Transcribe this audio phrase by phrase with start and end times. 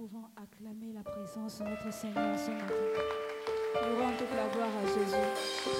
[0.00, 2.74] pouvons acclamer la présence de notre Seigneur ce matin.
[3.74, 5.70] Nous rendons toute la gloire à Jésus.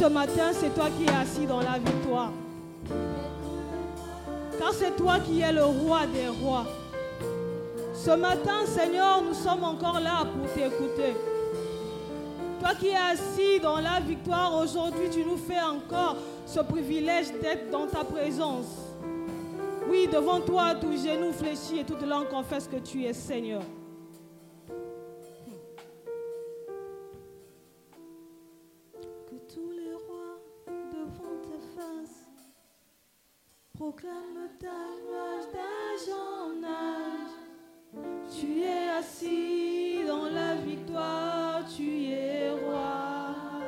[0.00, 2.32] Ce matin, c'est toi qui es assis dans la victoire.
[4.58, 6.64] Car c'est toi qui es le roi des rois.
[7.92, 11.14] Ce matin, Seigneur, nous sommes encore là pour t'écouter.
[12.60, 17.70] Toi qui es assis dans la victoire, aujourd'hui, tu nous fais encore ce privilège d'être
[17.70, 18.68] dans ta présence.
[19.86, 23.60] Oui, devant toi, tout genou fléchi et toute langue confesse que tu es Seigneur.
[33.90, 37.34] Proclament ta gloire d'âge en âge.
[38.30, 43.64] Tu es assis dans la victoire, tu es roi.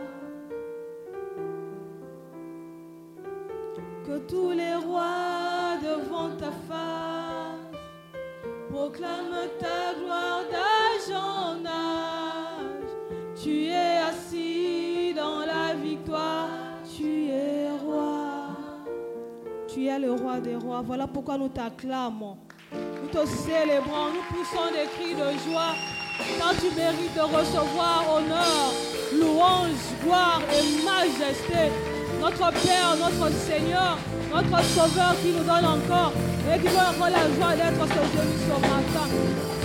[4.07, 7.73] Que tous les rois devant ta face
[8.71, 10.82] proclament ta gloire d'âge
[19.83, 20.81] Tu es le roi des rois.
[20.87, 22.37] Voilà pourquoi nous t'acclamons.
[22.73, 25.75] Nous te célébrons, nous poussons des cris de joie.
[26.39, 28.71] Quand tu mérites de recevoir honneur,
[29.13, 31.73] louange, gloire et majesté.
[32.21, 33.99] Notre Père, notre Seigneur,
[34.33, 36.13] notre Sauveur qui nous donne encore
[36.47, 39.09] et qui veut encore la joie d'être soutenu ce matin.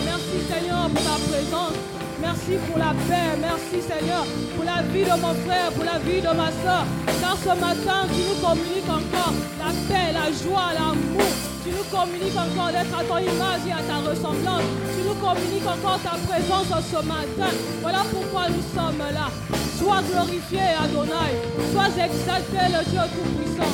[0.04, 1.97] Merci Seigneur pour ta présence.
[2.20, 3.38] Merci pour la paix.
[3.40, 6.86] Merci Seigneur pour la vie de mon frère, pour la vie de ma soeur.
[7.22, 11.30] Car ce matin, tu nous communiques encore la paix, la joie, l'amour.
[11.64, 14.64] Tu nous communiques encore d'être à ton image et à ta ressemblance.
[14.96, 17.54] Tu nous communiques encore ta présence ce matin.
[17.82, 19.30] Voilà pourquoi nous sommes là.
[19.78, 21.38] Sois glorifié, Adonai.
[21.72, 23.74] Sois exalté, le Dieu Tout-Puissant.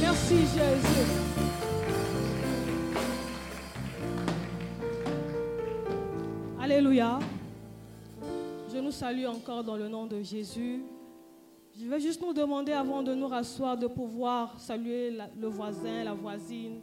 [0.00, 1.23] Merci, Jésus.
[6.64, 7.18] Alléluia.
[8.72, 10.82] Je nous salue encore dans le nom de Jésus.
[11.78, 16.14] Je vais juste nous demander avant de nous rasseoir de pouvoir saluer le voisin, la
[16.14, 16.80] voisine,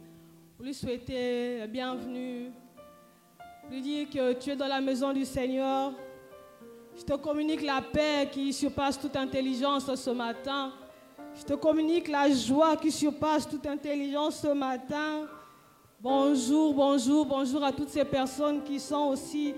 [0.54, 2.52] pour lui souhaiter la bienvenue,
[3.68, 5.92] lui dire que tu es dans la maison du Seigneur.
[6.96, 10.70] Je te communique la paix qui surpasse toute intelligence ce matin.
[11.34, 15.26] Je te communique la joie qui surpasse toute intelligence ce matin.
[15.98, 19.52] Bonjour, bonjour, bonjour à toutes ces personnes qui sont aussi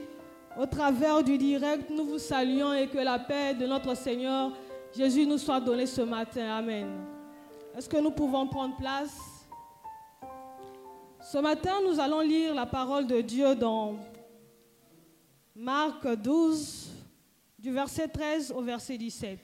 [0.59, 1.91] au travers du direct.
[1.91, 4.53] Nous vous saluons et que la paix de notre Seigneur
[4.97, 6.56] Jésus nous soit donnée ce matin.
[6.56, 7.04] Amen.
[7.76, 9.19] Est-ce que nous pouvons prendre place?
[11.20, 13.97] Ce matin, nous allons lire la parole de Dieu dans
[15.56, 16.91] Marc 12,
[17.59, 19.41] du verset 13 au verset 17.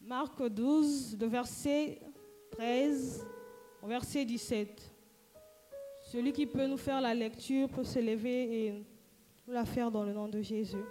[0.00, 2.00] Marc 12, de verset
[2.52, 3.26] 13
[3.82, 4.93] au verset 17.
[6.14, 8.70] Celui qui peut nous faire la lecture peut se lever et
[9.48, 10.84] nous la faire dans le nom de Jésus.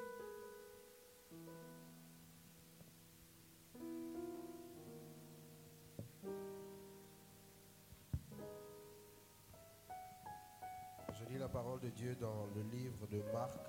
[11.14, 13.60] Je lis la parole de Dieu dans le livre de Marc,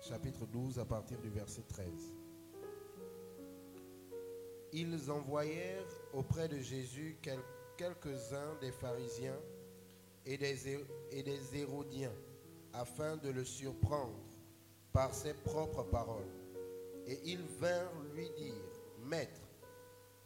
[0.00, 2.14] chapitre 12, à partir du verset 13.
[4.72, 7.42] Ils envoyèrent auprès de Jésus quel-
[7.76, 9.38] quelques-uns des pharisiens
[10.28, 12.14] et des, Hérodiens,
[12.74, 14.20] afin de le surprendre
[14.92, 16.30] par ses propres paroles.
[17.06, 18.54] Et ils vinrent lui dire,
[19.06, 19.40] Maître,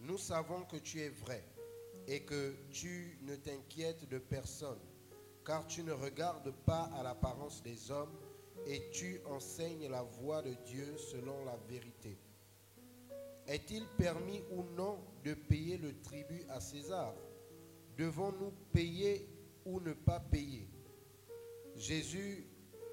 [0.00, 1.44] nous savons que tu es vrai
[2.08, 4.80] et que tu ne t'inquiètes de personne,
[5.44, 8.18] car tu ne regardes pas à l'apparence des hommes,
[8.66, 12.18] et tu enseignes la voie de Dieu selon la vérité.
[13.46, 17.14] Est-il permis ou non de payer le tribut à César?
[17.96, 19.28] Devons-nous payer
[19.82, 20.68] ne pas payer
[21.76, 22.46] Jésus,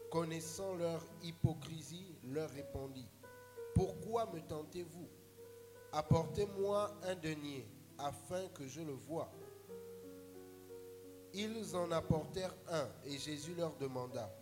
[0.09, 3.07] connaissant leur hypocrisie, leur répondit,
[3.75, 5.09] Pourquoi me tentez-vous?
[5.91, 9.31] Apportez-moi un denier afin que je le voie.
[11.33, 14.33] Ils en apportèrent un et Jésus leur demanda,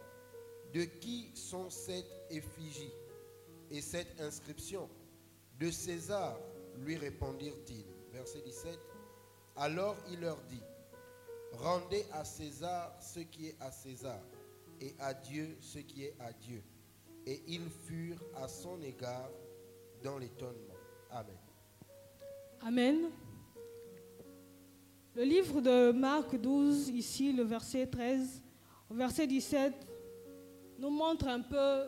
[0.73, 2.93] De qui sont cette effigie
[3.69, 4.89] et cette inscription
[5.59, 6.37] De César,
[6.77, 7.85] lui répondirent-ils.
[8.11, 8.79] Verset 17.
[9.57, 10.63] Alors il leur dit,
[11.59, 14.19] Rendez à César ce qui est à César
[14.79, 16.63] et à Dieu ce qui est à Dieu.
[17.25, 19.29] Et ils furent à son égard
[20.03, 20.75] dans l'étonnement.
[21.11, 21.37] Amen.
[22.61, 23.09] Amen.
[25.15, 28.43] Le livre de Marc 12, ici, le verset 13,
[28.89, 29.73] au verset 17,
[30.77, 31.87] nous montre un peu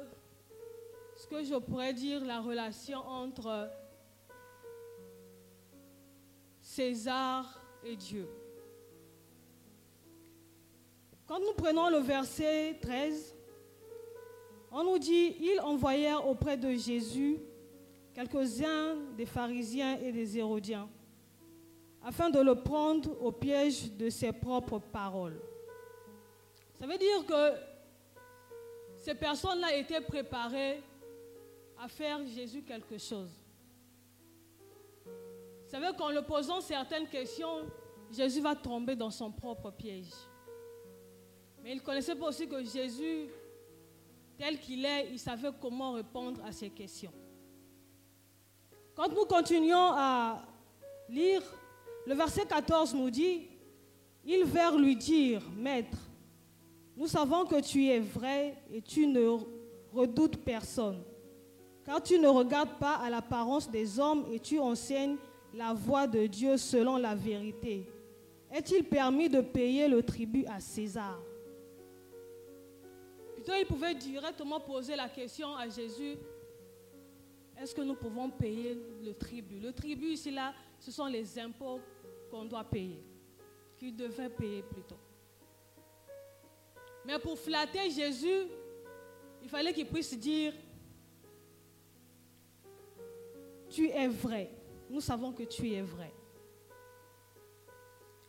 [1.16, 3.70] ce que je pourrais dire la relation entre
[6.60, 8.28] César et Dieu.
[11.30, 13.36] Quand nous prenons le verset 13,
[14.72, 17.38] on nous dit, ils envoyèrent auprès de Jésus
[18.16, 20.90] quelques-uns des pharisiens et des hérodiens,
[22.04, 25.40] afin de le prendre au piège de ses propres paroles.
[26.80, 27.60] Ça veut dire que
[28.98, 30.82] ces personnes-là étaient préparées
[31.78, 33.30] à faire Jésus quelque chose.
[35.06, 37.68] Vous savez qu'en le posant certaines questions,
[38.10, 40.10] Jésus va tomber dans son propre piège.
[41.64, 43.28] Mais il connaissait pas aussi que Jésus,
[44.38, 47.12] tel qu'il est, il savait comment répondre à ces questions.
[48.96, 50.42] Quand nous continuons à
[51.10, 51.42] lire,
[52.06, 53.48] le verset 14 nous dit,
[54.26, 55.98] ils vinrent lui dire, Maître,
[56.96, 59.38] nous savons que tu es vrai et tu ne
[59.94, 61.02] redoutes personne,
[61.86, 65.18] car tu ne regardes pas à l'apparence des hommes et tu enseignes
[65.54, 67.88] la voie de Dieu selon la vérité.
[68.52, 71.20] Est-il permis de payer le tribut à César?
[73.40, 76.18] Plutôt, il pouvait directement poser la question à Jésus,
[77.58, 79.62] est-ce que nous pouvons payer le tribut?
[79.62, 81.80] Le tribut, ici, là, ce sont les impôts
[82.30, 83.02] qu'on doit payer,
[83.78, 85.00] qu'il devait payer plutôt.
[87.06, 88.48] Mais pour flatter Jésus,
[89.42, 90.54] il fallait qu'il puisse dire,
[93.70, 94.52] tu es vrai.
[94.90, 96.12] Nous savons que tu es vrai.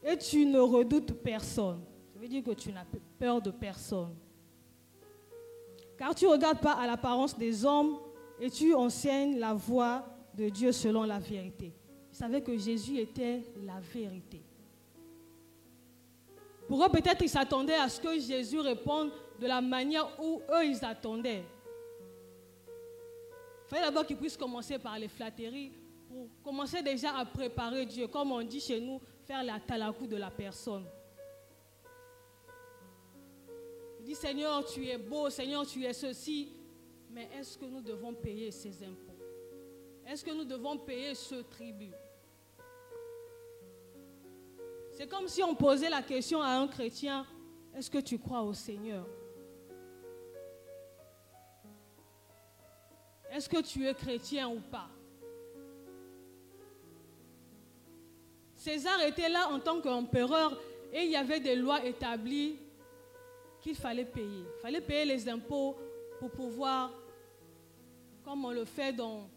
[0.05, 1.85] Et tu ne redoutes personne.
[2.13, 2.87] Ça veut dire que tu n'as
[3.19, 4.15] peur de personne.
[6.01, 7.99] Car tu ne regardes pas à l'apparence des hommes
[8.41, 10.03] et tu enseignes la voie
[10.33, 11.75] de Dieu selon la vérité.
[12.11, 14.41] Ils savaient que Jésus était la vérité.
[16.67, 20.65] Pour eux, peut-être ils s'attendaient à ce que Jésus réponde de la manière où eux,
[20.65, 21.45] ils attendaient.
[23.67, 25.71] Il fallait d'abord qu'ils puissent commencer par les flatteries
[26.09, 30.17] pour commencer déjà à préparer Dieu, comme on dit chez nous, faire la talakou de
[30.17, 30.87] la personne.
[34.15, 36.53] Seigneur, tu es beau, Seigneur, tu es ceci.
[37.11, 39.19] Mais est-ce que nous devons payer ces impôts?
[40.07, 41.95] Est-ce que nous devons payer ce tribut?
[44.93, 47.27] C'est comme si on posait la question à un chrétien,
[47.75, 49.07] est-ce que tu crois au Seigneur?
[53.31, 54.89] Est-ce que tu es chrétien ou pas?
[58.55, 60.61] César était là en tant qu'empereur
[60.93, 62.59] et il y avait des lois établies
[63.61, 64.45] qu'il fallait payer.
[64.57, 65.77] Il fallait payer les impôts
[66.19, 66.93] pour pouvoir,
[68.25, 69.29] comme on le fait dans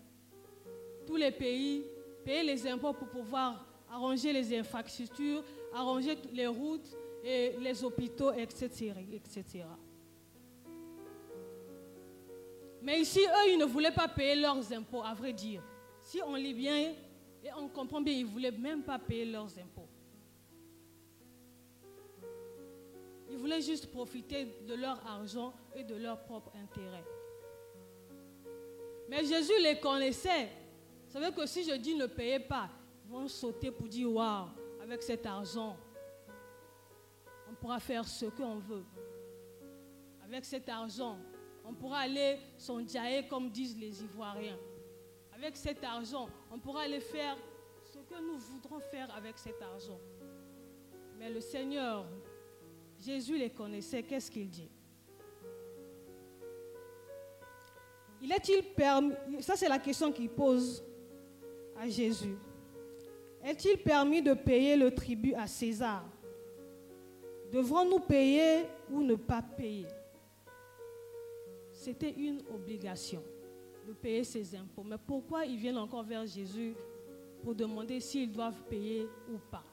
[1.06, 1.84] tous les pays,
[2.24, 8.94] payer les impôts pour pouvoir arranger les infrastructures, arranger les routes et les hôpitaux, etc.
[9.14, 9.66] etc.
[12.82, 15.64] Mais ici, eux, ils ne voulaient pas payer leurs impôts, à vrai dire.
[16.02, 16.94] Si on lit bien,
[17.44, 19.88] et on comprend bien, ils ne voulaient même pas payer leurs impôts.
[23.44, 27.04] Voulaient juste profiter de leur argent et de leur propre intérêt.
[29.10, 30.46] Mais Jésus les connaissait.
[31.06, 32.70] Vous savez que si je dis ne payez pas,
[33.04, 34.48] ils vont sauter pour dire waouh,
[34.82, 35.76] avec cet argent,
[37.52, 38.86] on pourra faire ce qu'on veut.
[40.24, 41.18] Avec cet argent,
[41.66, 44.58] on pourra aller s'endiailler comme disent les Ivoiriens.
[45.34, 47.36] Avec cet argent, on pourra aller faire
[47.84, 50.00] ce que nous voudrons faire avec cet argent.
[51.18, 52.06] Mais le Seigneur,
[53.06, 54.70] Jésus les connaissait, qu'est-ce qu'il dit?
[58.22, 60.82] Il est-il permis, ça c'est la question qu'il pose
[61.78, 62.38] à Jésus.
[63.44, 66.06] Est-il permis de payer le tribut à César?
[67.52, 69.88] Devrons-nous payer ou ne pas payer?
[71.74, 73.22] C'était une obligation
[73.86, 74.84] de payer ses impôts.
[74.84, 76.74] Mais pourquoi ils viennent encore vers Jésus
[77.44, 79.66] pour demander s'ils doivent payer ou pas?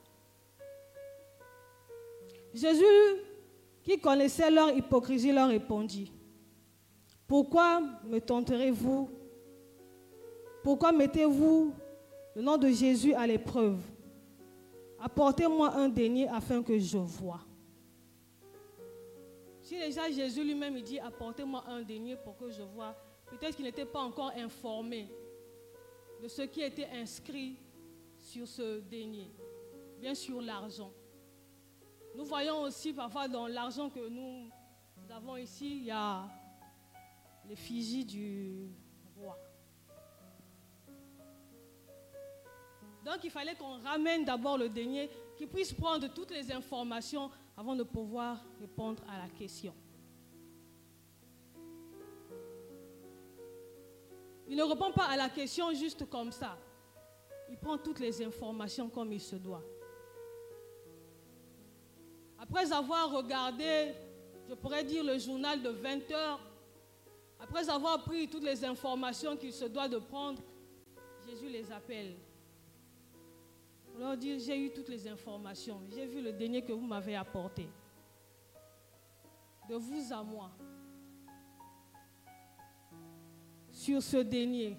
[2.53, 2.85] Jésus,
[3.83, 6.13] qui connaissait leur hypocrisie, leur répondit,
[7.27, 9.11] Pourquoi me tenterez-vous?
[10.63, 11.73] Pourquoi mettez-vous
[12.35, 13.81] le nom de Jésus à l'épreuve?
[14.99, 17.41] Apportez-moi un denier afin que je voie.
[19.63, 22.95] Si déjà Jésus lui-même dit apportez-moi un denier pour que je voie,
[23.31, 25.09] peut-être qu'il n'était pas encore informé
[26.23, 27.57] de ce qui était inscrit
[28.19, 29.31] sur ce denier,
[29.99, 30.93] bien sûr l'argent.
[32.15, 34.51] Nous voyons aussi parfois dans l'argent que nous,
[35.11, 36.29] avons ici, il y a
[37.49, 38.69] l'effigie du
[39.17, 39.39] roi.
[43.05, 47.75] Donc il fallait qu'on ramène d'abord le denier, qu'il puisse prendre toutes les informations avant
[47.75, 49.75] de pouvoir répondre à la question.
[54.49, 56.59] Il ne répond pas à la question juste comme ça.
[57.49, 59.63] Il prend toutes les informations comme il se doit.
[62.41, 63.93] Après avoir regardé,
[64.49, 66.41] je pourrais dire, le journal de 20 heures,
[67.39, 70.43] après avoir pris toutes les informations qu'il se doit de prendre,
[71.27, 72.17] Jésus les appelle.
[73.85, 77.15] Pour leur dire, j'ai eu toutes les informations, j'ai vu le dernier que vous m'avez
[77.15, 77.69] apporté.
[79.69, 80.51] De vous à moi.
[83.71, 84.77] Sur ce dernier,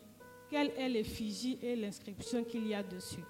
[0.49, 3.23] quelle est l'effigie et l'inscription qu'il y a dessus?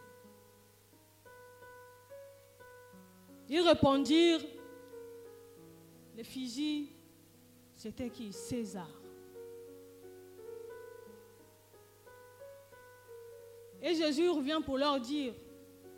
[3.53, 4.39] Ils répondirent,
[6.15, 6.96] l'effigie,
[7.75, 8.31] c'était qui?
[8.31, 8.89] César.
[13.81, 15.34] Et Jésus revient pour leur dire,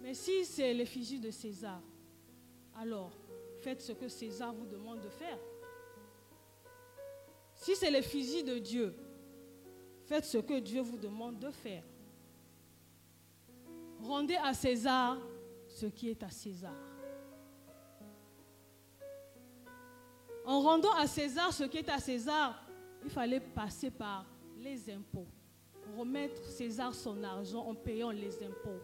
[0.02, 1.80] mais si c'est l'effigie de César,
[2.76, 3.12] alors
[3.60, 5.38] faites ce que César vous demande de faire.
[7.54, 8.96] Si c'est l'effigie de Dieu,
[10.06, 11.84] faites ce que Dieu vous demande de faire.
[14.00, 15.20] Rendez à César
[15.68, 16.93] ce qui est à César.
[20.46, 22.62] En rendant à César ce qui est à César,
[23.04, 24.26] il fallait passer par
[24.58, 25.28] les impôts.
[25.98, 28.82] Remettre César son argent en payant les impôts.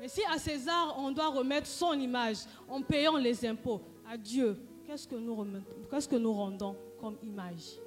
[0.00, 4.58] Mais si à César, on doit remettre son image en payant les impôts, à Dieu,
[4.86, 5.14] qu'est-ce que
[6.16, 7.78] nous, rendons comme image?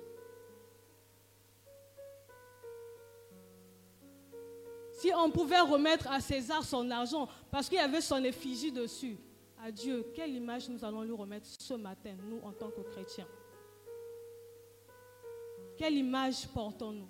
[4.93, 9.17] Si on pouvait remettre à César son argent parce qu'il y avait son effigie dessus,
[9.59, 13.27] à Dieu, quelle image nous allons lui remettre ce matin, nous, en tant que chrétiens?
[15.77, 17.09] Quelle image portons-nous?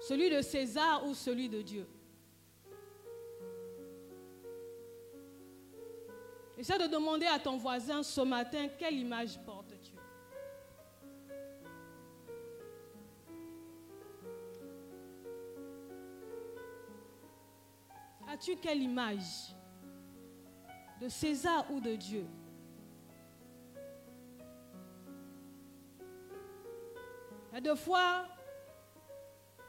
[0.00, 1.86] Celui de César ou celui de Dieu?
[6.56, 9.92] Essaie de demander à ton voisin ce matin, quelle image portes-tu?
[18.28, 19.54] As-tu quelle image?
[21.04, 22.26] De César ou de Dieu.
[27.54, 28.24] Et deux fois,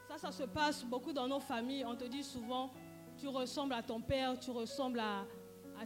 [0.08, 1.84] ça, ça se passe beaucoup dans nos familles.
[1.84, 2.70] On te dit souvent,
[3.18, 5.26] tu ressembles à ton père, tu ressembles à,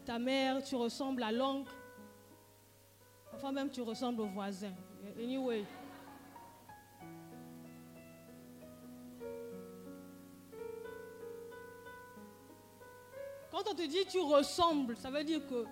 [0.04, 1.73] ta mère, tu ressembles à l'oncle.
[3.33, 4.73] Parfois même, tu ressembles au voisin.
[5.19, 5.64] Anyway.
[13.70, 15.64] On te dit tu ressembles, ça veut dire que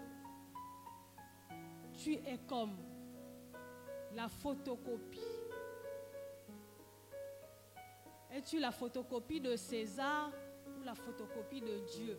[1.95, 2.77] tu es comme
[4.15, 5.19] la photocopie.
[8.31, 10.31] Es-tu la photocopie de César
[10.79, 12.19] ou la photocopie de Dieu?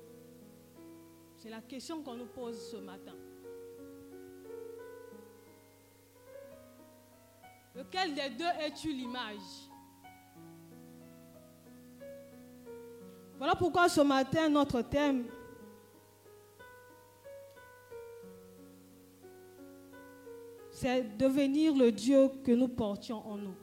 [1.37, 3.15] C'est la question qu'on nous pose ce matin.
[7.75, 9.69] Lequel des deux es-tu l'image?
[13.37, 15.25] Voilà pourquoi ce matin, notre thème
[20.79, 23.55] c'est devenir le Dieu que nous portions en nous.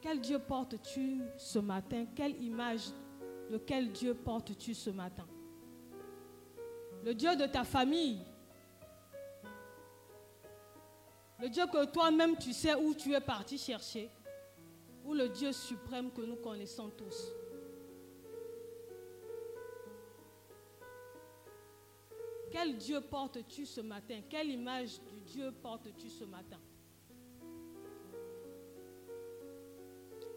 [0.00, 2.06] Quel Dieu portes-tu ce matin?
[2.14, 2.90] Quelle image
[3.50, 5.26] de quel Dieu portes-tu ce matin?
[7.04, 8.20] Le Dieu de ta famille.
[11.40, 14.08] Le Dieu que toi-même tu sais où tu es parti chercher.
[15.04, 17.32] Ou le Dieu suprême que nous connaissons tous
[22.52, 24.20] Quel Dieu portes-tu ce matin?
[24.28, 26.58] Quelle image du Dieu portes-tu ce matin?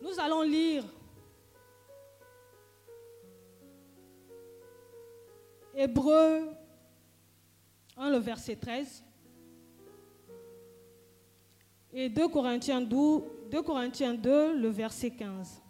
[0.01, 0.85] Nous allons lire
[5.75, 6.47] Hébreu
[7.97, 9.03] 1, le verset 13
[11.91, 12.97] et 2 Corinthiens 2,
[13.51, 15.64] 2 Corinthiens 2, le verset 15.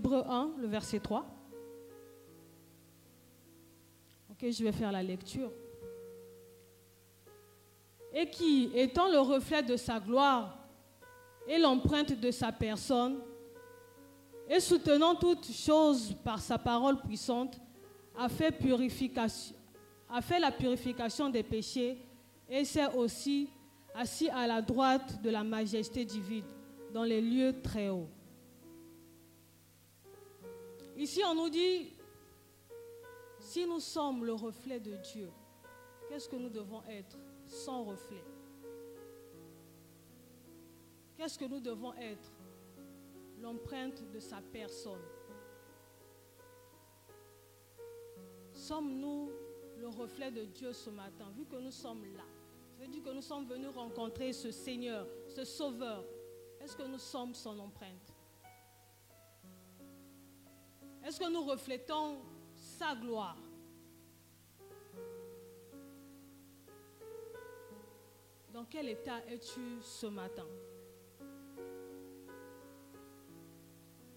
[0.00, 1.26] Hébreu 1, le verset 3.
[4.30, 5.52] Ok, je vais faire la lecture.
[8.14, 10.56] Et qui, étant le reflet de sa gloire
[11.46, 13.18] et l'empreinte de sa personne,
[14.48, 17.60] et soutenant toutes choses par sa parole puissante,
[18.18, 18.54] a fait,
[20.08, 21.98] a fait la purification des péchés
[22.48, 23.50] et s'est aussi
[23.94, 26.46] assis à la droite de la majesté divine
[26.90, 28.08] dans les lieux très hauts.
[31.00, 31.94] Ici, on nous dit,
[33.38, 35.30] si nous sommes le reflet de Dieu,
[36.06, 37.16] qu'est-ce que nous devons être
[37.46, 38.22] sans reflet?
[41.16, 42.30] Qu'est-ce que nous devons être?
[43.40, 45.00] L'empreinte de sa personne.
[48.52, 49.30] Sommes-nous
[49.78, 52.26] le reflet de Dieu ce matin, vu que nous sommes là?
[52.76, 56.04] Ça veut dire que nous sommes venus rencontrer ce Seigneur, ce Sauveur.
[56.60, 58.09] Est-ce que nous sommes son empreinte?
[61.04, 62.18] Est-ce que nous reflétons
[62.54, 63.38] sa gloire?
[68.52, 70.46] Dans quel état es-tu ce matin?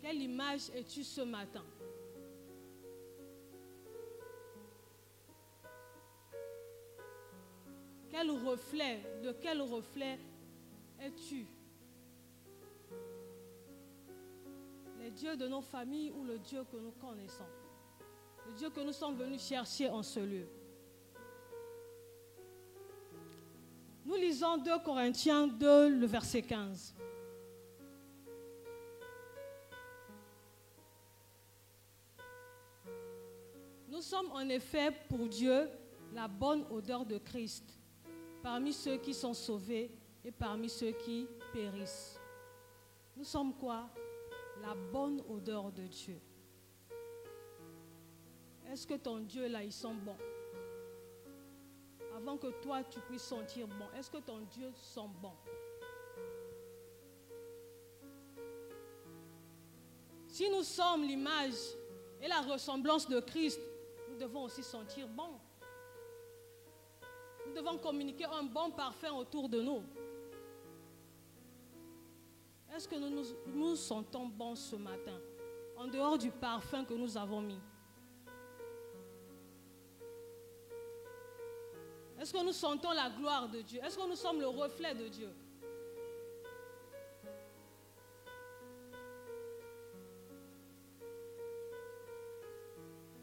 [0.01, 1.63] Quelle image es-tu ce matin?
[8.09, 10.19] Quel reflet, de quel reflet
[10.99, 11.47] es-tu?
[15.13, 17.45] Dieu de nos familles ou le Dieu que nous connaissons.
[18.47, 20.47] Le Dieu que nous sommes venus chercher en ce lieu.
[24.05, 26.95] Nous lisons 2 Corinthiens 2, le verset 15.
[33.87, 35.69] Nous sommes en effet pour Dieu
[36.13, 37.79] la bonne odeur de Christ
[38.41, 39.89] parmi ceux qui sont sauvés
[40.25, 42.19] et parmi ceux qui périssent.
[43.15, 43.89] Nous sommes quoi?
[44.61, 46.19] La bonne odeur de Dieu.
[48.71, 50.15] Est-ce que ton Dieu là, il sent bon?
[52.15, 55.33] Avant que toi, tu puisses sentir bon, est-ce que ton Dieu sent bon?
[60.27, 61.75] Si nous sommes l'image
[62.21, 63.59] et la ressemblance de Christ,
[64.09, 65.39] nous devons aussi sentir bon.
[67.45, 69.83] Nous devons communiquer un bon parfum autour de nous.
[72.75, 75.19] Est-ce que nous nous, sentons bons ce matin,
[75.77, 77.59] en dehors du parfum que nous avons mis?
[82.19, 83.79] Est-ce que nous sentons la gloire de Dieu?
[83.83, 85.29] Est-ce que nous sommes le reflet de Dieu?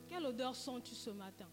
[0.07, 1.49] Quelle odeur sens-tu ce matin?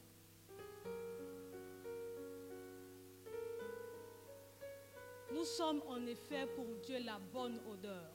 [5.33, 8.11] Nous sommes en effet pour Dieu la bonne odeur.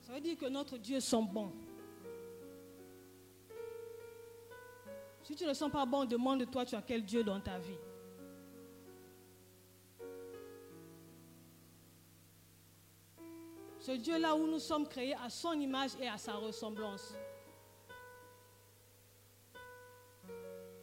[0.00, 1.52] Ça veut dire que notre Dieu sent bon.
[5.22, 7.78] Si tu ne sens pas bon, demande-toi tu as quel Dieu dans ta vie?
[13.78, 17.14] Ce Dieu-là où nous sommes créés à son image et à sa ressemblance.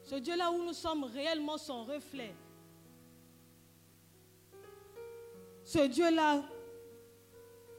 [0.03, 2.33] Ce Dieu-là où nous sommes réellement son reflet.
[5.65, 6.43] Ce Dieu-là,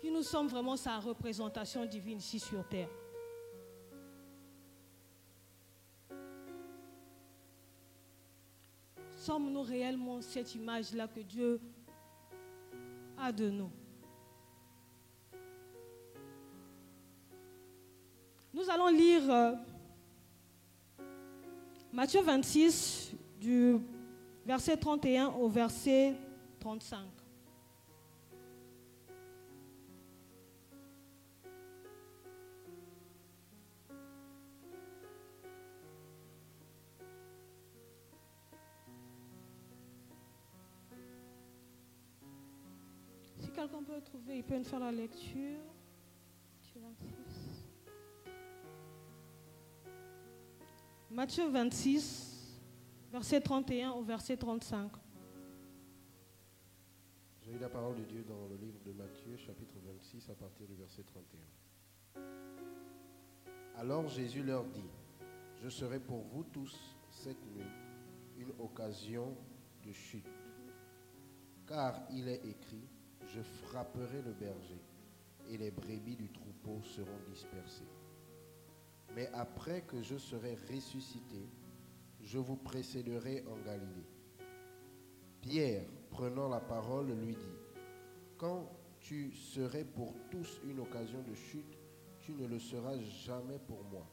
[0.01, 2.89] qui nous sommes vraiment sa représentation divine ici sur terre.
[9.15, 11.61] Sommes-nous réellement cette image-là que Dieu
[13.17, 13.71] a de nous?
[18.53, 19.53] Nous allons lire euh,
[21.93, 23.77] Matthieu 26 du
[24.45, 26.15] verset 31 au verset
[26.59, 27.16] 35.
[43.67, 45.61] Quelqu'un peut trouver, il peut nous faire la lecture.
[51.11, 52.61] Matthieu 26,
[53.11, 54.93] verset 31 au verset 35.
[57.41, 60.67] J'ai eu la parole de Dieu dans le livre de Matthieu, chapitre 26, à partir
[60.67, 62.21] du verset 31.
[63.79, 64.91] Alors Jésus leur dit,
[65.63, 66.77] je serai pour vous tous
[67.11, 67.65] cette nuit
[68.37, 69.35] une occasion
[69.87, 70.27] de chute,
[71.67, 72.87] car il est écrit,
[73.27, 74.81] je frapperai le berger,
[75.49, 77.89] et les brebis du troupeau seront dispersées.
[79.15, 81.49] Mais après que je serai ressuscité,
[82.21, 84.09] je vous précéderai en Galilée.
[85.41, 87.57] Pierre, prenant la parole, lui dit,
[88.37, 88.69] Quand
[89.01, 91.79] tu serais pour tous une occasion de chute,
[92.21, 94.07] tu ne le seras jamais pour moi.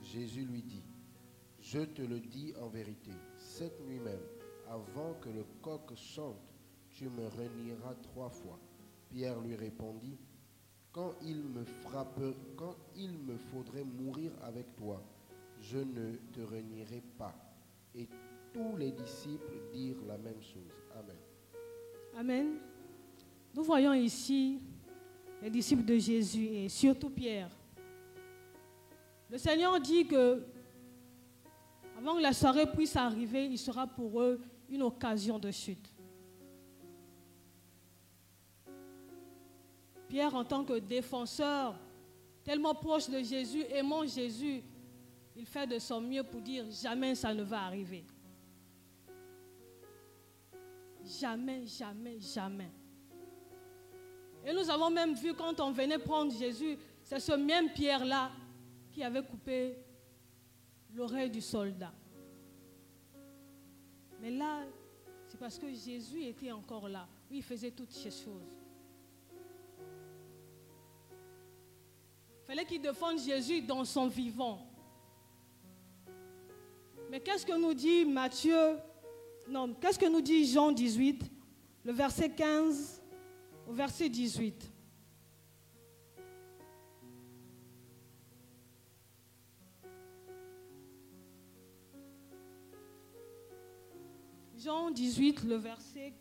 [0.00, 0.84] Jésus lui dit,
[1.60, 4.26] Je te le dis en vérité, cette nuit même,
[4.68, 6.51] avant que le coq chante,
[6.92, 8.58] tu me renieras trois fois.
[9.10, 10.18] Pierre lui répondit,
[10.92, 12.20] quand il me frappe,
[12.56, 15.02] quand il me faudrait mourir avec toi,
[15.60, 17.34] je ne te renierai pas.
[17.94, 18.08] Et
[18.52, 20.72] tous les disciples dirent la même chose.
[20.94, 21.16] Amen.
[22.16, 22.58] Amen.
[23.54, 24.60] Nous voyons ici
[25.42, 27.50] les disciples de Jésus et surtout Pierre.
[29.30, 30.42] Le Seigneur dit que
[31.98, 35.91] avant que la soirée puisse arriver, il sera pour eux une occasion de chute.
[40.12, 41.74] Pierre, en tant que défenseur,
[42.44, 44.62] tellement proche de Jésus, aimant Jésus,
[45.34, 48.04] il fait de son mieux pour dire jamais ça ne va arriver.
[51.02, 52.70] Jamais, jamais, jamais.
[54.44, 58.32] Et nous avons même vu quand on venait prendre Jésus, c'est ce même Pierre-là
[58.90, 59.78] qui avait coupé
[60.92, 61.94] l'oreille du soldat.
[64.20, 64.60] Mais là,
[65.26, 67.08] c'est parce que Jésus était encore là.
[67.30, 68.61] Oui, il faisait toutes ces choses.
[72.52, 74.70] Fallait qu'il défende Jésus dans son vivant.
[77.10, 78.76] Mais qu'est-ce que nous dit Matthieu?
[79.48, 81.30] Non, qu'est-ce que nous dit Jean 18,
[81.82, 83.00] le verset 15
[83.66, 84.70] au verset 18
[94.58, 96.12] Jean 18, le verset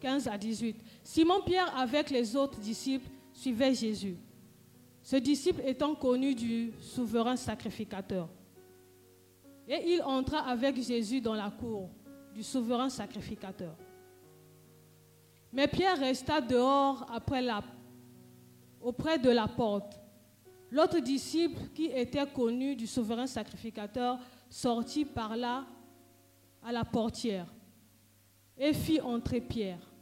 [0.00, 0.76] 15 à 18.
[1.02, 4.16] Simon-Pierre avec les autres disciples suivait Jésus.
[5.04, 8.26] Ce disciple étant connu du souverain sacrificateur.
[9.68, 11.90] Et il entra avec Jésus dans la cour
[12.32, 13.76] du souverain sacrificateur.
[15.52, 17.06] Mais Pierre resta dehors
[18.80, 20.00] auprès de la porte.
[20.70, 25.66] L'autre disciple qui était connu du souverain sacrificateur sortit par là
[26.62, 27.52] à la portière
[28.56, 29.93] et fit entrer Pierre.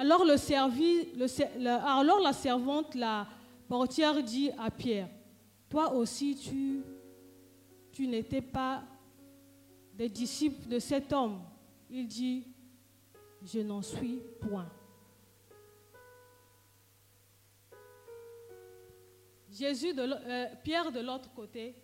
[0.00, 0.38] Alors, la
[2.32, 3.26] servante, la
[3.66, 5.08] portière dit à Pierre,
[5.68, 6.84] toi aussi tu,
[7.90, 8.84] tu n'étais pas
[9.92, 11.40] des disciples de cet homme.
[11.90, 12.46] Il dit,
[13.42, 14.70] je n'en suis point.
[19.50, 21.74] Jésus, de, euh, Pierre de l'autre côté,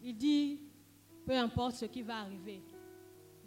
[0.00, 0.62] il dit,
[1.26, 2.62] peu importe ce qui va arriver,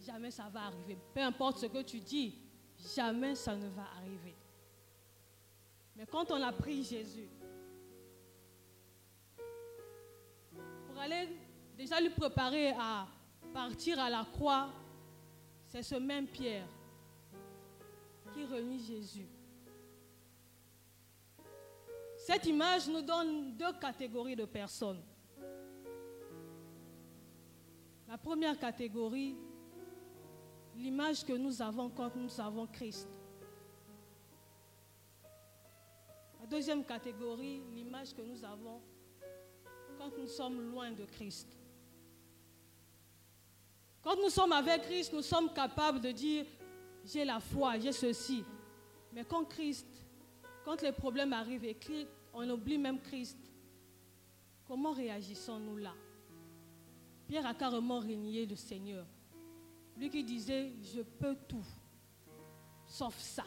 [0.05, 0.99] jamais ça va arriver.
[1.15, 2.42] Peu importe ce que tu dis,
[2.95, 4.35] jamais ça ne va arriver.
[5.95, 7.29] Mais quand on a pris Jésus,
[10.87, 11.29] pour aller
[11.77, 13.07] déjà lui préparer à
[13.53, 14.69] partir à la croix,
[15.67, 16.67] c'est ce même Pierre
[18.33, 19.27] qui remit Jésus.
[22.17, 25.01] Cette image nous donne deux catégories de personnes.
[28.07, 29.35] La première catégorie,
[30.77, 33.07] l'image que nous avons quand nous avons Christ.
[36.41, 38.81] La deuxième catégorie, l'image que nous avons
[39.97, 41.47] quand nous sommes loin de Christ.
[44.01, 46.45] Quand nous sommes avec Christ, nous sommes capables de dire,
[47.05, 48.43] j'ai la foi, j'ai ceci.
[49.13, 49.87] Mais quand Christ,
[50.65, 51.77] quand les problèmes arrivent et
[52.33, 53.37] on oublie même Christ,
[54.67, 55.93] comment réagissons-nous là?
[57.27, 59.05] Pierre a carrément régné le Seigneur.
[59.97, 61.65] Lui qui disait, je peux tout,
[62.85, 63.43] sauf ça.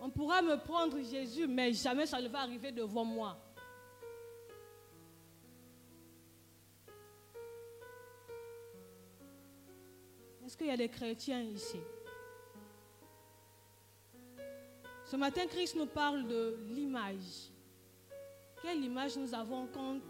[0.00, 3.38] On pourra me prendre Jésus, mais jamais ça ne va arriver devant moi.
[10.44, 11.78] Est-ce qu'il y a des chrétiens ici?
[15.04, 17.50] Ce matin, Christ nous parle de l'image.
[18.62, 20.00] Quelle image nous avons quand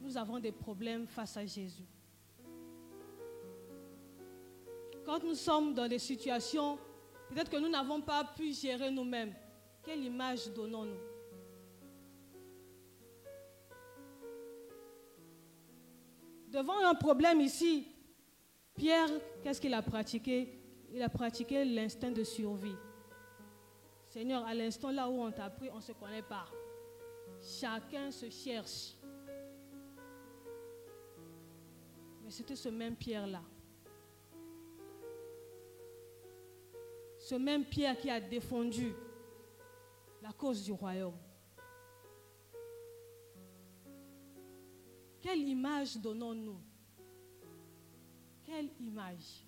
[0.00, 1.86] nous avons des problèmes face à Jésus?
[5.08, 6.78] Quand nous sommes dans des situations,
[7.30, 9.34] peut-être que nous n'avons pas pu gérer nous-mêmes,
[9.82, 11.00] quelle image donnons-nous?
[16.48, 17.88] Devant un problème ici,
[18.74, 19.08] Pierre,
[19.42, 20.60] qu'est-ce qu'il a pratiqué?
[20.92, 22.76] Il a pratiqué l'instinct de survie.
[24.08, 26.44] Seigneur, à l'instant là où on t'a pris, on ne se connaît pas.
[27.58, 28.94] Chacun se cherche.
[32.22, 33.40] Mais c'était ce même Pierre-là
[37.28, 38.94] Ce même Pierre qui a défendu
[40.22, 41.18] la cause du royaume.
[45.20, 46.58] Quelle image donnons-nous?
[48.42, 49.44] Quelle image?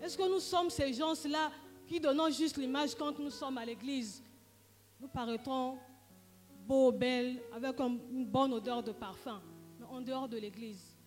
[0.00, 1.52] Est-ce que nous sommes ces gens-là
[1.86, 4.24] qui donnons juste l'image quand nous sommes à l'église?
[4.98, 5.78] Nous paraîtrons
[6.66, 9.40] beaux, belles, avec une bonne odeur de parfum,
[9.78, 10.98] mais en dehors de l'église.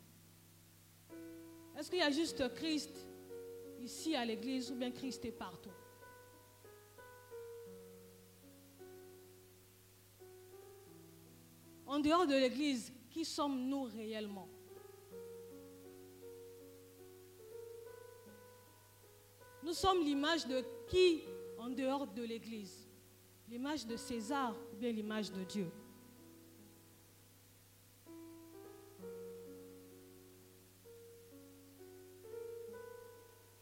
[1.78, 3.09] Est-ce qu'il y a juste Christ
[3.82, 5.70] ici à l'église ou bien Christ est partout.
[11.86, 14.48] En dehors de l'église, qui sommes-nous réellement?
[19.64, 21.24] Nous sommes l'image de qui
[21.58, 22.88] en dehors de l'église?
[23.50, 25.72] L'image de César ou bien l'image de Dieu?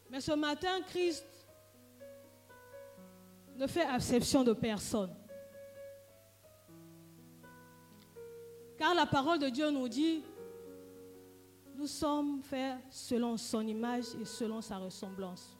[0.09, 1.25] Mais ce matin, Christ
[3.55, 5.13] ne fait exception de personne.
[8.77, 10.23] Car la parole de Dieu nous dit,
[11.75, 15.57] nous sommes faits selon son image et selon sa ressemblance.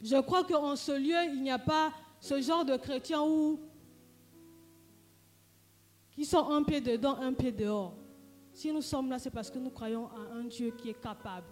[0.00, 3.24] Je crois qu'en ce lieu, il n'y a pas ce genre de chrétiens
[6.10, 7.94] qui sont un pied dedans, un pied dehors.
[8.62, 11.48] Si nous sommes là, c'est parce que nous croyons à un Dieu qui est capable.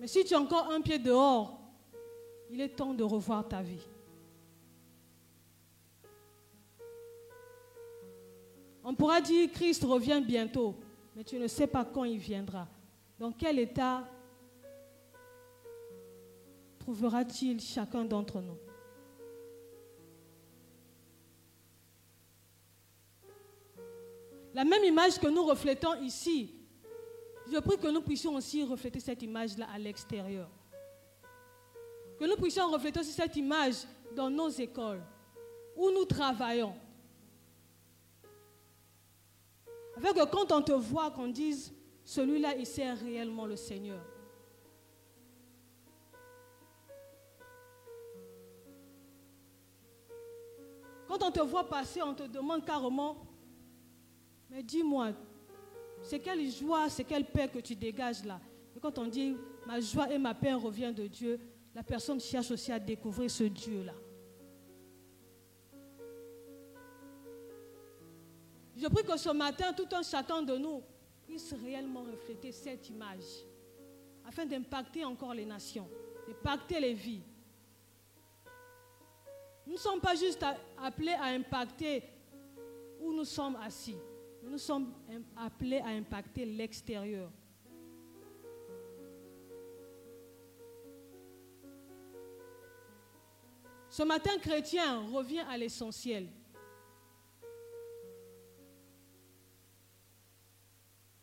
[0.00, 1.60] Mais si tu as encore un pied dehors,
[2.50, 3.86] il est temps de revoir ta vie.
[8.82, 10.74] On pourra dire Christ revient bientôt,
[11.14, 12.66] mais tu ne sais pas quand il viendra.
[13.20, 14.02] Dans quel état
[16.80, 18.63] trouvera-t-il chacun d'entre nous?
[24.54, 26.54] La même image que nous reflétons ici,
[27.52, 30.48] je prie que nous puissions aussi refléter cette image-là à l'extérieur.
[32.18, 33.74] Que nous puissions refléter aussi cette image
[34.14, 35.02] dans nos écoles,
[35.76, 36.76] où nous travaillons.
[39.96, 44.00] Avec que quand on te voit, qu'on dise, celui-là, il sert réellement le Seigneur.
[51.08, 53.16] Quand on te voit passer, on te demande carrément,
[54.54, 55.10] mais dis-moi,
[56.00, 58.40] c'est quelle joie, c'est quelle paix que tu dégages là.
[58.76, 59.36] Et quand on dit,
[59.66, 61.40] ma joie et ma paix revient de Dieu,
[61.74, 63.94] la personne cherche aussi à découvrir ce Dieu-là.
[68.76, 70.82] Je prie que ce matin, tout un chacun de nous
[71.26, 73.44] puisse réellement refléter cette image
[74.24, 75.88] afin d'impacter encore les nations,
[76.28, 77.22] d'impacter les vies.
[79.66, 80.44] Nous ne sommes pas juste
[80.78, 82.04] appelés à impacter
[83.00, 83.96] où nous sommes assis,
[84.44, 84.92] mais nous sommes
[85.36, 87.30] appelés à impacter l'extérieur.
[93.88, 96.28] Ce matin, chrétien revient à l'essentiel.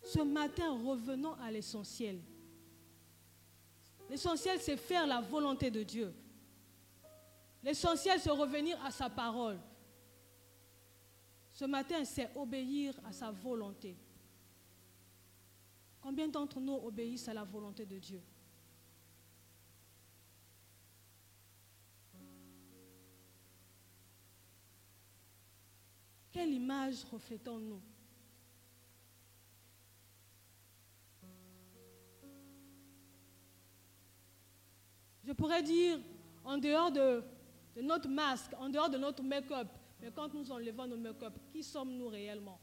[0.04, 2.20] Ce matin, revenons à l'essentiel.
[4.10, 6.14] L'essentiel, c'est faire la volonté de Dieu.
[7.64, 9.60] L'essentiel, c'est revenir à sa parole.
[11.62, 13.95] Ce matin, c'est obéir à sa volonté.
[16.02, 18.19] Combien d'entre nous obéissent à la volonté de Dieu?
[26.32, 27.84] Quelle image reflétons-nous?
[35.24, 36.00] Je pourrais dire,
[36.43, 37.24] en dehors de,
[37.84, 39.67] notre masque, en dehors de notre make-up,
[40.02, 42.60] mais quand nous enlevons nos make-up, qui sommes-nous réellement?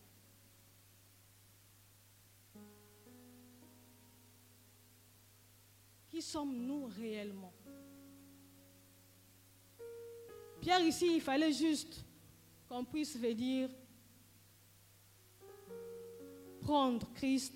[6.09, 7.53] Qui sommes-nous réellement?
[10.61, 12.05] Pierre, ici, il fallait juste
[12.69, 13.71] qu'on puisse venir
[16.61, 17.55] prendre Christ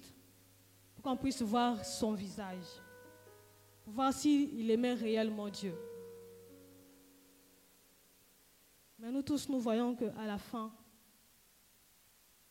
[0.95, 2.81] pour qu'on puisse voir son visage
[3.87, 5.75] voir s'il aimait réellement Dieu.
[9.03, 10.73] Mais nous tous, nous voyons qu'à la fin,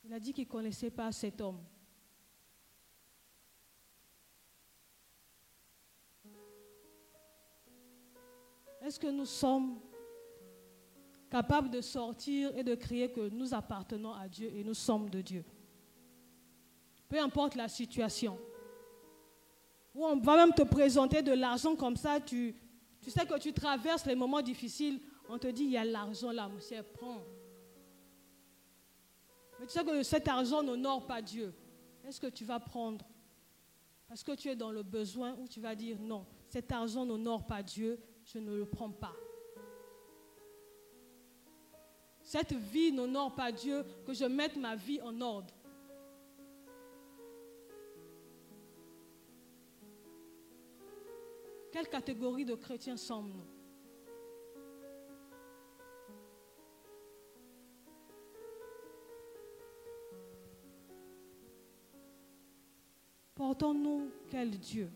[0.03, 1.63] il a dit qu'il ne connaissait pas cet homme.
[8.81, 9.79] Est-ce que nous sommes
[11.29, 15.21] capables de sortir et de crier que nous appartenons à Dieu et nous sommes de
[15.21, 15.45] Dieu?
[17.07, 18.37] Peu importe la situation.
[19.95, 22.53] Ou on va même te présenter de l'argent comme ça, tu,
[22.99, 24.99] tu sais que tu traverses les moments difficiles,
[25.31, 27.23] on te dit, il y a l'argent là, monsieur, prends.
[29.57, 31.53] Mais tu sais que cet argent n'honore pas Dieu.
[32.05, 33.05] Est-ce que tu vas prendre?
[34.09, 37.47] Parce que tu es dans le besoin ou tu vas dire non, cet argent n'honore
[37.47, 39.15] pas Dieu, je ne le prends pas.
[42.21, 45.53] Cette vie n'honore pas Dieu, que je mette ma vie en ordre.
[51.71, 53.60] Quelle catégorie de chrétiens sommes-nous?
[63.61, 64.91] Portons-nous quel Dieu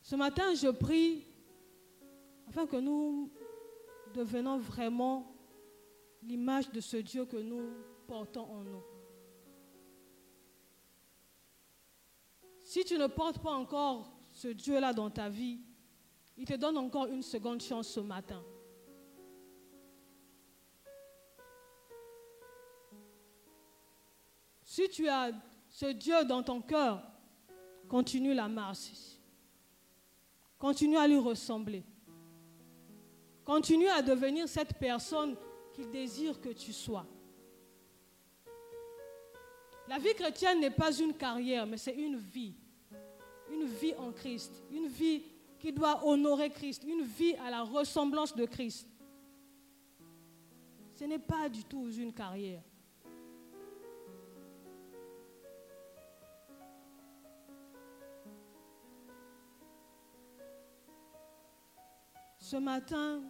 [0.00, 1.22] Ce matin, je prie
[2.48, 3.30] afin que nous
[4.12, 5.32] devenions vraiment
[6.20, 7.70] l'image de ce Dieu que nous
[8.08, 8.82] portons en nous.
[12.64, 15.60] Si tu ne portes pas encore ce Dieu-là dans ta vie,
[16.36, 18.42] il te donne encore une seconde chance ce matin.
[24.64, 25.30] Si tu as
[25.72, 27.02] ce Dieu dans ton cœur,
[27.88, 28.92] continue la marche.
[30.58, 31.82] Continue à lui ressembler.
[33.44, 35.34] Continue à devenir cette personne
[35.72, 37.06] qu'il désire que tu sois.
[39.88, 42.54] La vie chrétienne n'est pas une carrière, mais c'est une vie.
[43.50, 44.62] Une vie en Christ.
[44.70, 45.22] Une vie
[45.58, 46.84] qui doit honorer Christ.
[46.84, 48.86] Une vie à la ressemblance de Christ.
[50.94, 52.62] Ce n'est pas du tout une carrière.
[62.52, 63.22] Ce matin,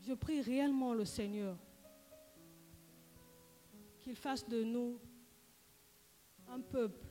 [0.00, 1.58] je prie réellement le Seigneur
[4.00, 4.98] qu'il fasse de nous
[6.48, 7.06] un peuple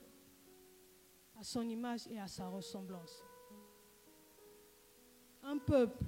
[1.39, 3.23] à son image et à sa ressemblance.
[5.43, 6.03] Un peuple.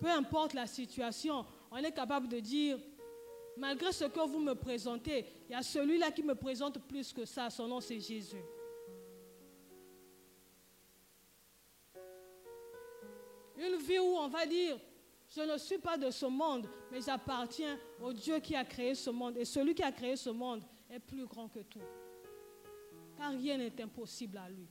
[0.00, 2.76] Peu importe la situation, on est capable de dire,
[3.56, 7.24] malgré ce que vous me présentez, il y a celui-là qui me présente plus que
[7.24, 8.42] ça, son nom c'est Jésus.
[13.62, 14.78] Une vie où on va dire,
[15.28, 19.10] je ne suis pas de ce monde, mais j'appartiens au Dieu qui a créé ce
[19.10, 19.36] monde.
[19.36, 21.80] Et celui qui a créé ce monde est plus grand que tout.
[23.16, 24.68] Car rien n'est impossible à lui.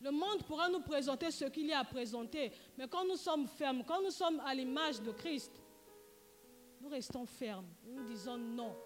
[0.00, 3.46] Le monde pourra nous présenter ce qu'il y a à présenter, mais quand nous sommes
[3.46, 5.52] fermes, quand nous sommes à l'image de Christ,
[6.80, 7.66] nous restons fermes.
[7.86, 8.76] Nous disons non.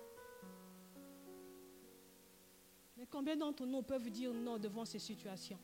[2.97, 5.59] Mais combien d'entre nous peuvent dire non devant ces situations?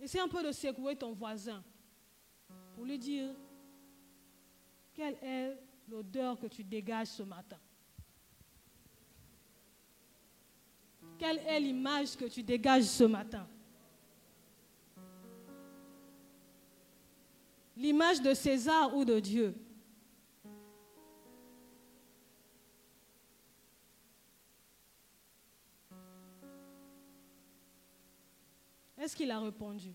[0.00, 1.62] Essaie un peu de secouer ton voisin
[2.74, 3.34] pour lui dire
[4.94, 5.56] quelle est
[5.88, 7.58] l'odeur que tu dégages ce matin.
[11.18, 13.48] Quelle est l'image que tu dégages ce matin?
[17.76, 19.54] L'image de César ou de Dieu?
[29.18, 29.92] Qu'il a répondu?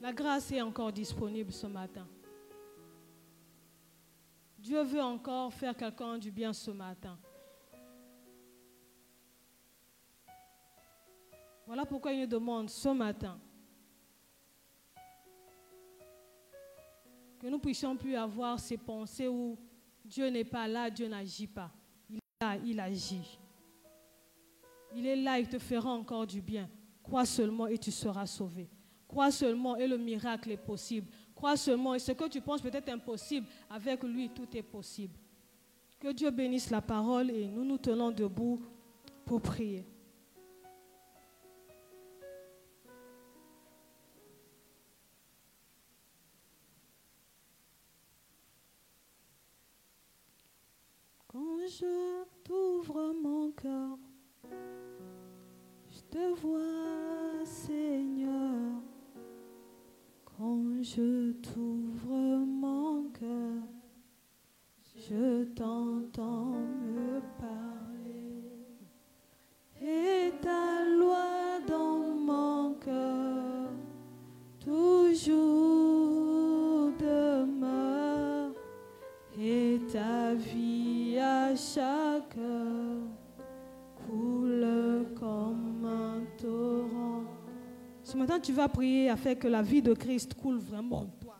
[0.00, 2.08] La grâce est encore disponible ce matin.
[4.58, 7.16] Dieu veut encore faire quelqu'un du bien ce matin.
[11.64, 13.38] Voilà pourquoi il nous demande ce matin
[17.38, 19.56] que nous puissions plus avoir ces pensées où
[20.04, 21.70] Dieu n'est pas là, Dieu n'agit pas.
[22.08, 23.38] Il est là, il agit.
[24.94, 26.68] Il est là, il te fera encore du bien.
[27.02, 28.68] Crois seulement et tu seras sauvé.
[29.06, 31.06] Crois seulement et le miracle est possible.
[31.34, 35.18] Crois seulement et ce que tu penses peut-être impossible, avec lui, tout est possible.
[35.98, 38.62] Que Dieu bénisse la parole et nous nous tenons debout
[39.24, 39.84] pour prier.
[60.88, 61.32] Quand je
[88.42, 91.36] Tu vas prier afin que la vie de Christ coule vraiment en toi.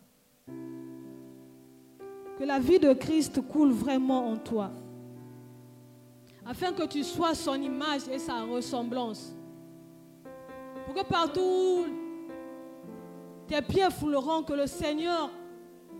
[2.38, 4.70] Que la vie de Christ coule vraiment en toi.
[6.44, 9.34] Afin que tu sois son image et sa ressemblance.
[10.86, 11.86] Pour que partout
[13.46, 15.30] tes pieds fouleront, que le Seigneur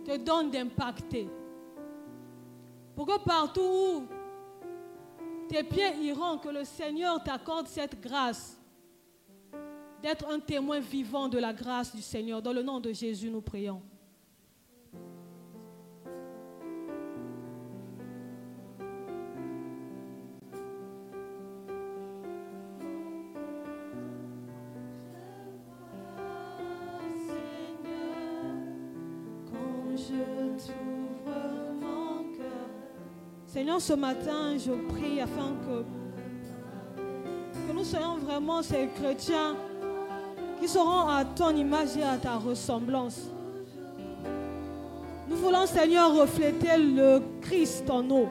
[0.04, 1.28] te donne d'impacter.
[2.94, 4.02] Pour que partout où
[5.48, 8.57] tes pieds iront, que le Seigneur t'accorde cette grâce
[10.02, 12.40] d'être un témoin vivant de la grâce du Seigneur.
[12.40, 13.82] Dans le nom de Jésus, nous prions.
[33.46, 35.82] Seigneur, ce matin, je prie afin que,
[37.66, 39.56] que nous soyons vraiment ces chrétiens
[40.60, 43.20] qui seront à ton image et à ta ressemblance.
[45.28, 48.28] Nous voulons, Seigneur, refléter le Christ en nous.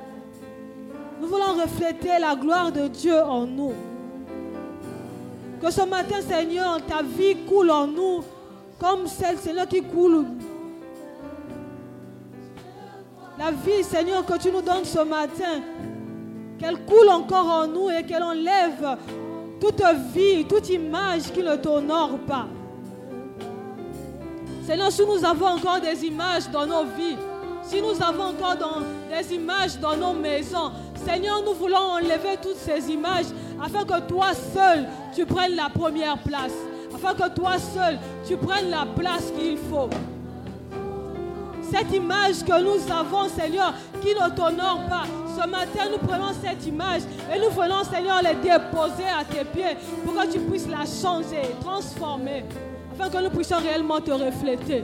[1.22, 3.74] Nous voulons refléter la gloire de Dieu en nous.
[5.62, 8.24] Que ce matin, Seigneur, ta vie coule en nous
[8.80, 10.26] comme celle, Seigneur, qui coule.
[13.40, 15.62] La vie, Seigneur, que tu nous donnes ce matin,
[16.60, 18.98] qu'elle coule encore en nous et qu'elle enlève
[19.60, 19.84] toute
[20.14, 22.48] vie, toute image qui ne t'honore pas.
[24.66, 27.18] Seigneur, si nous avons encore des images dans nos vies,
[27.64, 28.56] si nous avons encore
[29.10, 30.72] des images dans nos maisons,
[31.06, 33.28] Seigneur, nous voulons enlever toutes ces images
[33.64, 36.54] afin que toi seul, tu prennes la première place.
[36.94, 39.90] Afin que toi seul, tu prennes la place qu'il faut.
[41.72, 45.04] Cette image que nous avons, Seigneur, qui ne t'honore pas,
[45.42, 47.02] ce matin, nous prenons cette image
[47.34, 51.56] et nous voulons, Seigneur, les déposer à tes pieds pour que tu puisses la changer,
[51.62, 52.44] transformer,
[52.94, 54.84] afin que nous puissions réellement te refléter.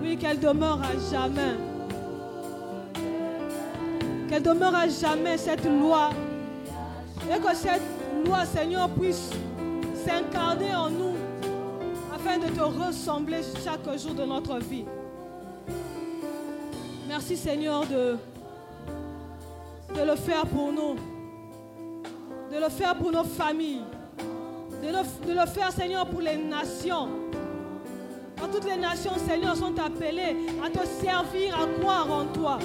[0.00, 1.56] Oui, qu'elle demeure à jamais.
[4.28, 6.10] Qu'elle demeure à jamais cette loi.
[7.28, 7.82] Et que cette
[8.24, 9.30] loi, Seigneur, puisse
[10.06, 11.17] s'incarner en nous
[12.38, 14.84] de te ressembler chaque jour de notre vie.
[17.08, 18.16] Merci Seigneur de,
[19.94, 20.96] de le faire pour nous,
[22.52, 23.82] de le faire pour nos familles,
[24.82, 27.08] de le, de le faire Seigneur pour les nations.
[28.38, 32.58] Quand toutes les nations, Seigneur, sont appelées à te servir, à croire en toi.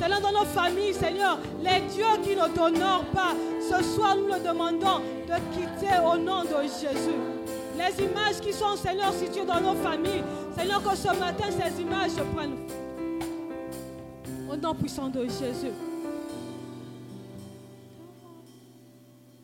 [0.00, 4.40] Seigneur, dans nos familles, Seigneur, les dieux qui ne t'honorent pas, ce soir nous le
[4.40, 7.41] demandons de quitter au nom de Jésus.
[7.82, 10.22] Les images qui sont, Seigneur, situées dans nos familles,
[10.56, 12.58] Seigneur, que ce matin, ces images se prennent.
[14.48, 15.72] Au nom puissant de Jésus.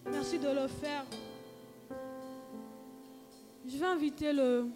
[0.09, 1.05] Merci de le faire.
[3.66, 4.66] Je vais inviter le,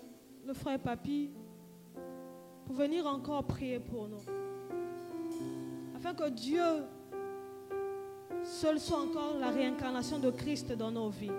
[0.44, 1.30] le frère Papy
[2.66, 4.22] pour venir encore prier pour nous.
[5.96, 6.62] Afin que Dieu
[8.42, 11.30] seul soit encore la réincarnation de Christ dans nos vies.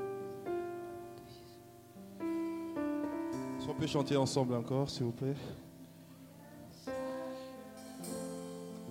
[3.65, 5.35] Qu'on peut chanter ensemble encore, s'il vous plaît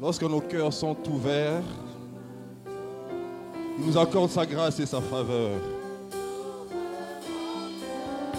[0.01, 1.63] Lorsque nos cœurs sont ouverts,
[3.79, 5.59] il nous accorde sa grâce et sa faveur.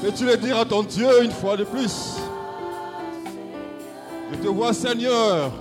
[0.01, 2.17] Peux-tu le dire à ton Dieu une fois de plus
[4.31, 5.51] Je te vois, Seigneur.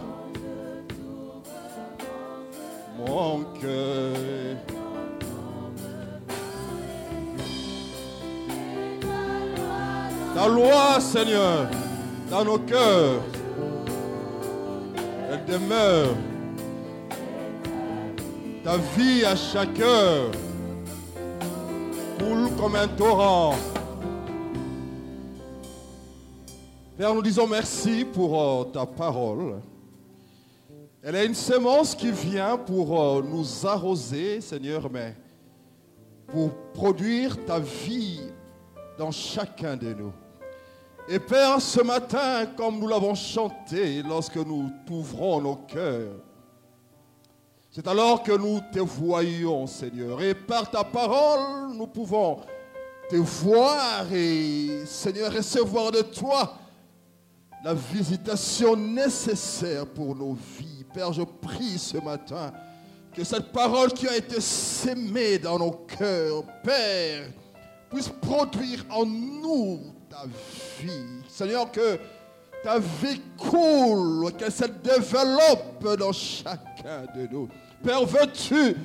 [11.03, 11.69] Seigneur,
[12.31, 13.21] dans nos cœurs,
[15.31, 16.15] elle demeure.
[18.65, 20.31] Ta vie à chaque heure
[22.19, 23.55] coule comme un torrent.
[26.97, 29.61] Père, nous disons merci pour euh, ta parole.
[31.03, 35.17] Elle est une semence qui vient pour euh, nous arroser, Seigneur, mais
[36.29, 38.21] pour produire ta vie
[38.97, 40.13] dans chacun de nous.
[41.09, 46.15] Et Père, ce matin, comme nous l'avons chanté lorsque nous t'ouvrons nos cœurs,
[47.71, 50.23] c'est alors que nous te voyons, Seigneur.
[50.23, 52.41] Et par ta parole, nous pouvons
[53.11, 56.55] te voir et, Seigneur, recevoir de toi
[57.65, 60.85] la visitation nécessaire pour nos vies.
[60.93, 62.53] Père, je prie ce matin
[63.13, 67.29] que cette parole qui a été sémée dans nos cœurs, Père,
[67.91, 69.81] puisse produire en nous
[70.13, 70.27] ta
[70.79, 71.23] vie.
[71.27, 71.99] Seigneur, que
[72.63, 77.49] ta vie coule, qu'elle se développe dans chacun de nous.
[77.83, 78.77] Père, veux-tu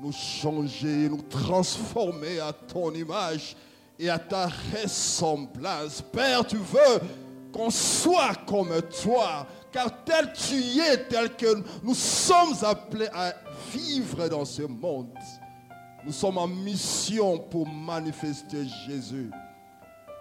[0.00, 3.56] nous changer, nous transformer à ton image
[3.98, 6.02] et à ta ressemblance?
[6.02, 7.00] Père, tu veux
[7.50, 13.32] qu'on soit comme toi, car tel tu es, tel que nous sommes appelés à
[13.72, 15.14] vivre dans ce monde.
[16.04, 19.30] Nous sommes en mission pour manifester Jésus.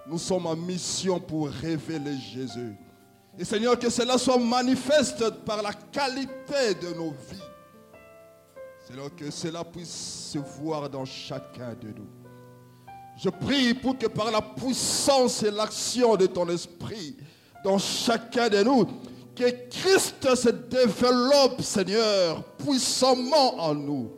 [0.08, 2.76] Nous sommes en mission pour révéler Jésus.
[3.38, 7.41] Et Seigneur, que cela soit manifeste par la qualité de nos vies.
[8.88, 12.10] Seigneur, que cela puisse se voir dans chacun de nous.
[13.18, 17.16] Je prie pour que par la puissance et l'action de ton esprit
[17.64, 18.86] dans chacun de nous,
[19.36, 24.12] que Christ se développe, Seigneur, puissamment en nous.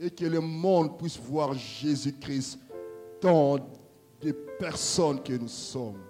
[0.00, 2.58] Et que le monde puisse voir Jésus-Christ
[3.20, 3.58] dans
[4.20, 6.02] des personnes que nous sommes.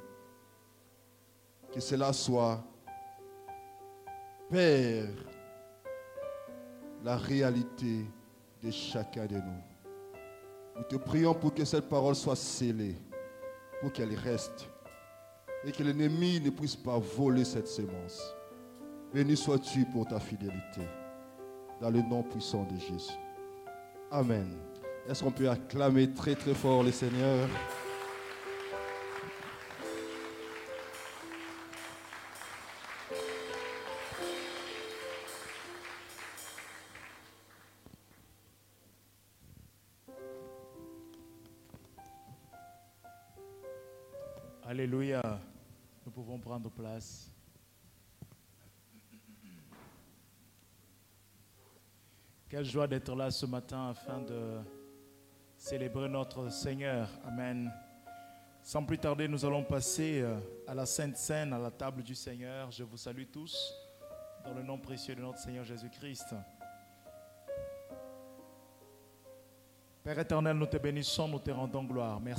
[1.72, 2.62] Que cela soit,
[4.48, 5.10] Père,
[7.04, 8.06] la réalité
[8.62, 9.62] de chacun de nous.
[10.76, 12.96] Nous te prions pour que cette parole soit scellée,
[13.80, 14.70] pour qu'elle reste,
[15.64, 18.34] et que l'ennemi ne puisse pas voler cette sémence.
[19.12, 20.82] Béni sois-tu pour ta fidélité,
[21.80, 23.12] dans le nom puissant de Jésus.
[24.10, 24.56] Amen.
[25.08, 27.48] Est-ce qu'on peut acclamer très très fort le Seigneur?
[46.38, 47.30] Prendre place.
[52.48, 54.58] Quelle joie d'être là ce matin afin de
[55.58, 57.10] célébrer notre Seigneur.
[57.26, 57.70] Amen.
[58.62, 62.14] Sans plus tarder, nous allons passer euh, à la Sainte Seine, à la table du
[62.14, 62.70] Seigneur.
[62.70, 63.74] Je vous salue tous
[64.44, 66.34] dans le nom précieux de notre Seigneur Jésus-Christ.
[70.02, 72.20] Père éternel, nous te bénissons, nous te rendons gloire.
[72.20, 72.36] Merci.